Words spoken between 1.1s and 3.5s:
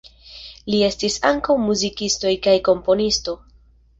ankaŭ muzikisto kaj komponisto.